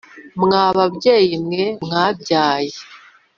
[0.41, 2.75] mwa babyeyi mwe mwabyaye